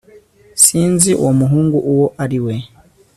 sinzi 0.63 1.11
uwo 1.21 1.31
muhungu 1.39 1.77
uwo 1.91 2.07
ari 2.23 2.39
we 2.45 2.55